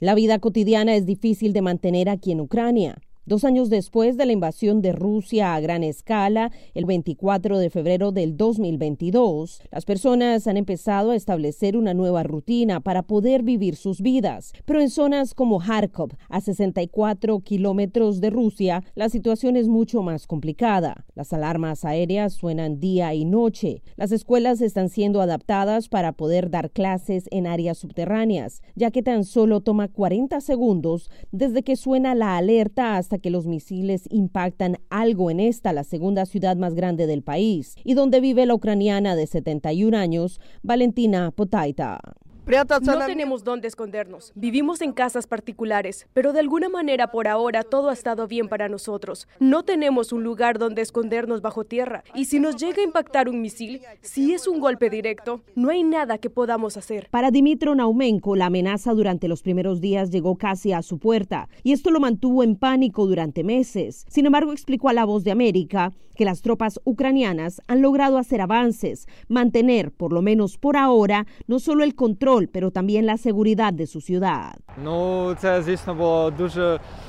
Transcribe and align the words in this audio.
La 0.00 0.14
vida 0.16 0.40
cotidiana 0.40 0.96
es 0.96 1.06
difícil 1.06 1.52
de 1.52 1.62
mantener 1.62 2.08
aquí 2.08 2.32
en 2.32 2.40
Ucrania. 2.40 3.00
Dos 3.26 3.44
años 3.44 3.70
después 3.70 4.18
de 4.18 4.26
la 4.26 4.32
invasión 4.32 4.82
de 4.82 4.92
Rusia 4.92 5.54
a 5.54 5.60
gran 5.60 5.82
escala, 5.82 6.52
el 6.74 6.84
24 6.84 7.58
de 7.58 7.70
febrero 7.70 8.12
del 8.12 8.36
2022, 8.36 9.62
las 9.72 9.86
personas 9.86 10.46
han 10.46 10.58
empezado 10.58 11.10
a 11.10 11.16
establecer 11.16 11.74
una 11.78 11.94
nueva 11.94 12.22
rutina 12.22 12.80
para 12.80 13.00
poder 13.00 13.42
vivir 13.42 13.76
sus 13.76 14.02
vidas. 14.02 14.52
Pero 14.66 14.82
en 14.82 14.90
zonas 14.90 15.32
como 15.32 15.58
Kharkov, 15.58 16.10
a 16.28 16.42
64 16.42 17.40
kilómetros 17.40 18.20
de 18.20 18.28
Rusia, 18.28 18.84
la 18.94 19.08
situación 19.08 19.56
es 19.56 19.68
mucho 19.68 20.02
más 20.02 20.26
complicada. 20.26 21.06
Las 21.14 21.32
alarmas 21.32 21.86
aéreas 21.86 22.34
suenan 22.34 22.78
día 22.78 23.14
y 23.14 23.24
noche. 23.24 23.82
Las 23.96 24.12
escuelas 24.12 24.60
están 24.60 24.90
siendo 24.90 25.22
adaptadas 25.22 25.88
para 25.88 26.12
poder 26.12 26.50
dar 26.50 26.70
clases 26.70 27.24
en 27.30 27.46
áreas 27.46 27.78
subterráneas, 27.78 28.60
ya 28.74 28.90
que 28.90 29.02
tan 29.02 29.24
solo 29.24 29.62
toma 29.62 29.88
40 29.88 30.42
segundos 30.42 31.10
desde 31.32 31.62
que 31.62 31.76
suena 31.76 32.14
la 32.14 32.36
alerta 32.36 32.98
hasta 32.98 33.13
que 33.18 33.30
los 33.30 33.46
misiles 33.46 34.08
impactan 34.10 34.78
algo 34.90 35.30
en 35.30 35.40
esta, 35.40 35.72
la 35.72 35.84
segunda 35.84 36.26
ciudad 36.26 36.56
más 36.56 36.74
grande 36.74 37.06
del 37.06 37.22
país, 37.22 37.74
y 37.84 37.94
donde 37.94 38.20
vive 38.20 38.46
la 38.46 38.54
ucraniana 38.54 39.16
de 39.16 39.26
71 39.26 39.96
años, 39.96 40.40
Valentina 40.62 41.30
Potaita. 41.30 42.00
No 42.46 43.06
tenemos 43.06 43.42
dónde 43.42 43.68
escondernos. 43.68 44.32
Vivimos 44.34 44.82
en 44.82 44.92
casas 44.92 45.26
particulares, 45.26 46.06
pero 46.12 46.32
de 46.32 46.40
alguna 46.40 46.68
manera 46.68 47.10
por 47.10 47.26
ahora 47.26 47.62
todo 47.62 47.88
ha 47.88 47.94
estado 47.94 48.28
bien 48.28 48.48
para 48.48 48.68
nosotros. 48.68 49.26
No 49.40 49.62
tenemos 49.62 50.12
un 50.12 50.22
lugar 50.24 50.58
donde 50.58 50.82
escondernos 50.82 51.40
bajo 51.40 51.64
tierra. 51.64 52.04
Y 52.14 52.26
si 52.26 52.40
nos 52.40 52.56
llega 52.56 52.82
a 52.82 52.84
impactar 52.84 53.30
un 53.30 53.40
misil, 53.40 53.80
si 54.02 54.34
es 54.34 54.46
un 54.46 54.60
golpe 54.60 54.90
directo, 54.90 55.40
no 55.54 55.70
hay 55.70 55.82
nada 55.82 56.18
que 56.18 56.28
podamos 56.28 56.76
hacer. 56.76 57.08
Para 57.10 57.30
Dimitro 57.30 57.74
Naumenko, 57.74 58.36
la 58.36 58.46
amenaza 58.46 58.92
durante 58.92 59.26
los 59.26 59.42
primeros 59.42 59.80
días 59.80 60.10
llegó 60.10 60.36
casi 60.36 60.72
a 60.72 60.82
su 60.82 60.98
puerta 60.98 61.48
y 61.62 61.72
esto 61.72 61.90
lo 61.90 62.00
mantuvo 62.00 62.42
en 62.42 62.56
pánico 62.56 63.06
durante 63.06 63.42
meses. 63.42 64.04
Sin 64.08 64.26
embargo, 64.26 64.52
explicó 64.52 64.90
a 64.90 64.92
La 64.92 65.06
Voz 65.06 65.24
de 65.24 65.30
América 65.30 65.92
que 66.14 66.24
las 66.24 66.42
tropas 66.42 66.80
ucranianas 66.84 67.60
han 67.66 67.82
logrado 67.82 68.18
hacer 68.18 68.40
avances, 68.40 69.08
mantener, 69.28 69.90
por 69.90 70.12
lo 70.12 70.22
menos 70.22 70.58
por 70.58 70.76
ahora, 70.76 71.26
no 71.48 71.58
solo 71.58 71.82
el 71.82 71.96
control 71.96 72.33
pero 72.52 72.70
también 72.70 73.06
la 73.06 73.16
seguridad 73.16 73.72
de 73.72 73.86
su 73.86 74.00
ciudad. 74.00 74.56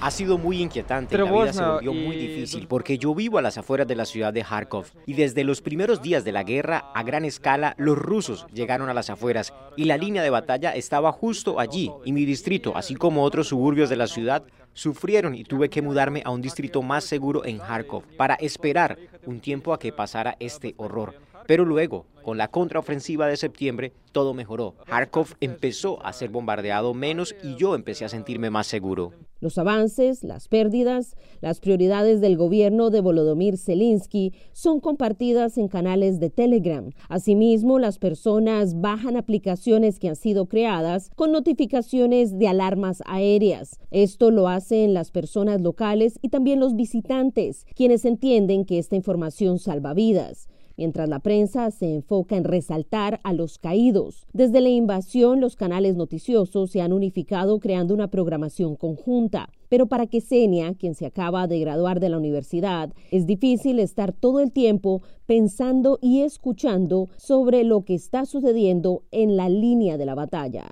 Ha 0.00 0.10
sido 0.10 0.36
muy 0.36 0.60
inquietante, 0.60 1.16
la 1.16 1.24
vida 1.24 1.52
se 1.52 1.64
volvió 1.64 1.94
muy 1.94 2.16
difícil 2.16 2.66
porque 2.68 2.98
yo 2.98 3.14
vivo 3.14 3.38
a 3.38 3.42
las 3.42 3.56
afueras 3.56 3.88
de 3.88 3.96
la 3.96 4.04
ciudad 4.04 4.32
de 4.32 4.42
Kharkov 4.42 4.84
y 5.06 5.14
desde 5.14 5.42
los 5.42 5.62
primeros 5.62 6.02
días 6.02 6.22
de 6.22 6.32
la 6.32 6.44
guerra 6.44 6.84
a 6.94 7.02
gran 7.02 7.24
escala 7.24 7.74
los 7.78 7.96
rusos 7.96 8.46
llegaron 8.52 8.90
a 8.90 8.94
las 8.94 9.08
afueras 9.08 9.54
y 9.74 9.84
la 9.84 9.96
línea 9.96 10.22
de 10.22 10.30
batalla 10.30 10.74
estaba 10.74 11.12
justo 11.12 11.58
allí 11.58 11.90
y 12.04 12.12
mi 12.12 12.26
distrito, 12.26 12.76
así 12.76 12.94
como 12.94 13.22
otros 13.22 13.48
suburbios 13.48 13.88
de 13.88 13.96
la 13.96 14.06
ciudad, 14.06 14.44
sufrieron 14.76 15.34
y 15.34 15.42
tuve 15.42 15.70
que 15.70 15.80
mudarme 15.80 16.22
a 16.24 16.30
un 16.30 16.42
distrito 16.42 16.82
más 16.82 17.04
seguro 17.04 17.44
en 17.46 17.58
Kharkov 17.58 18.02
para 18.18 18.34
esperar 18.34 18.98
un 19.24 19.40
tiempo 19.40 19.72
a 19.72 19.78
que 19.78 19.92
pasara 19.92 20.36
este 20.38 20.74
horror. 20.76 21.14
Pero 21.46 21.64
luego, 21.64 22.06
con 22.22 22.38
la 22.38 22.48
contraofensiva 22.48 23.28
de 23.28 23.36
septiembre, 23.36 23.92
todo 24.10 24.34
mejoró. 24.34 24.74
Kharkov 24.86 25.34
empezó 25.40 26.04
a 26.04 26.12
ser 26.12 26.30
bombardeado 26.30 26.92
menos 26.92 27.36
y 27.44 27.54
yo 27.54 27.76
empecé 27.76 28.04
a 28.04 28.08
sentirme 28.08 28.50
más 28.50 28.66
seguro. 28.66 29.12
Los 29.38 29.58
avances, 29.58 30.24
las 30.24 30.48
pérdidas, 30.48 31.14
las 31.40 31.60
prioridades 31.60 32.20
del 32.20 32.36
gobierno 32.36 32.90
de 32.90 33.00
Volodymyr 33.00 33.58
Zelensky 33.58 34.32
son 34.52 34.80
compartidas 34.80 35.58
en 35.58 35.68
canales 35.68 36.18
de 36.18 36.30
Telegram. 36.30 36.90
Asimismo, 37.08 37.78
las 37.78 37.98
personas 37.98 38.80
bajan 38.80 39.16
aplicaciones 39.16 39.98
que 40.00 40.08
han 40.08 40.16
sido 40.16 40.46
creadas 40.46 41.10
con 41.14 41.32
notificaciones 41.32 42.38
de 42.38 42.48
alarmas 42.48 43.02
aéreas. 43.06 43.78
Esto 43.90 44.30
lo 44.30 44.48
hacen 44.48 44.94
las 44.94 45.10
personas 45.10 45.60
locales 45.60 46.18
y 46.22 46.30
también 46.30 46.58
los 46.58 46.74
visitantes, 46.74 47.66
quienes 47.76 48.04
entienden 48.04 48.64
que 48.64 48.78
esta 48.78 48.96
información 48.96 49.58
salva 49.58 49.94
vidas 49.94 50.48
mientras 50.76 51.08
la 51.08 51.20
prensa 51.20 51.70
se 51.70 51.94
enfoca 51.94 52.36
en 52.36 52.44
resaltar 52.44 53.20
a 53.24 53.32
los 53.32 53.58
caídos. 53.58 54.26
Desde 54.32 54.60
la 54.60 54.68
invasión, 54.68 55.40
los 55.40 55.56
canales 55.56 55.96
noticiosos 55.96 56.70
se 56.70 56.80
han 56.80 56.92
unificado 56.92 57.58
creando 57.60 57.94
una 57.94 58.08
programación 58.08 58.76
conjunta. 58.76 59.48
Pero 59.68 59.86
para 59.86 60.06
Ksenia, 60.06 60.74
quien 60.74 60.94
se 60.94 61.06
acaba 61.06 61.46
de 61.46 61.58
graduar 61.58 62.00
de 62.00 62.08
la 62.08 62.18
universidad, 62.18 62.92
es 63.10 63.26
difícil 63.26 63.80
estar 63.80 64.12
todo 64.12 64.40
el 64.40 64.52
tiempo 64.52 65.02
pensando 65.26 65.98
y 66.00 66.22
escuchando 66.22 67.08
sobre 67.16 67.64
lo 67.64 67.84
que 67.84 67.94
está 67.94 68.26
sucediendo 68.26 69.02
en 69.10 69.36
la 69.36 69.48
línea 69.48 69.96
de 69.98 70.06
la 70.06 70.14
batalla. 70.14 70.70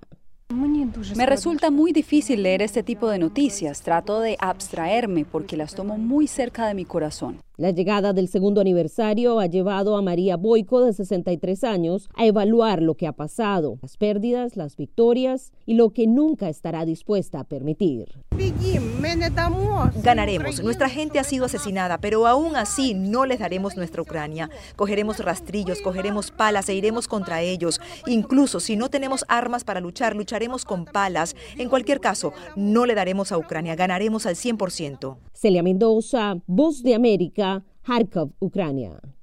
Me 1.17 1.27
resulta 1.27 1.71
muy 1.71 1.93
difícil 1.93 2.43
leer 2.43 2.63
este 2.63 2.83
tipo 2.83 3.09
de 3.09 3.19
noticias. 3.19 3.83
Trato 3.83 4.21
de 4.21 4.37
abstraerme 4.39 5.25
porque 5.25 5.57
las 5.57 5.75
tomo 5.75 5.99
muy 5.99 6.27
cerca 6.27 6.67
de 6.69 6.75
mi 6.75 6.85
corazón. 6.85 7.41
La 7.57 7.71
llegada 7.71 8.13
del 8.13 8.27
segundo 8.27 8.61
aniversario 8.61 9.39
ha 9.39 9.47
llevado 9.47 9.97
a 9.97 10.03
María 10.03 10.37
Boico, 10.37 10.85
de 10.85 10.93
63 10.93 11.63
años, 11.63 12.09
a 12.17 12.27
evaluar 12.27 12.83
lo 12.83 12.97
que 12.97 13.07
ha 13.07 13.13
pasado, 13.13 13.79
las 13.81 13.97
pérdidas, 13.97 14.57
las 14.57 14.77
victorias 14.77 15.53
y 15.65 15.75
lo 15.75 15.91
que 15.91 16.09
nunca 16.09 16.49
estará 16.49 16.85
dispuesta 16.85 17.39
a 17.39 17.45
permitir. 17.45 18.09
Ganaremos. 20.03 20.65
Nuestra 20.65 20.89
gente 20.89 21.21
ha 21.21 21.25
sido 21.25 21.45
asesinada, 21.45 21.99
pero 21.99 22.27
aún 22.27 22.57
así 22.57 22.93
no 22.93 23.25
les 23.25 23.39
daremos 23.39 23.77
nuestra 23.77 24.03
Ucrania. 24.03 24.51
Cogeremos 24.75 25.21
rastrillos, 25.21 25.81
cogeremos 25.81 26.33
palas 26.33 26.69
e 26.69 26.75
iremos 26.75 27.07
contra 27.07 27.41
ellos. 27.41 27.81
Incluso 28.09 28.59
si 28.59 28.75
no 28.75 28.91
tenemos 28.91 29.25
armas 29.29 29.63
para 29.63 29.79
luchar, 29.79 30.17
lucharemos 30.17 30.65
con 30.65 30.87
palas. 30.87 31.37
En 31.57 31.69
cualquier 31.69 32.01
caso, 32.01 32.33
no 32.57 32.85
le 32.85 32.97
daremos 32.97 33.31
a 33.31 33.39
Ucrania. 33.39 33.77
Ganaremos 33.77 34.27
al 34.27 34.35
100%. 34.35 35.19
Celia 35.35 35.63
Mendoza, 35.63 36.37
Voz 36.47 36.83
de 36.83 36.95
América, 36.95 37.54
Kharkov, 37.87 38.33
Ucrania. 38.41 39.14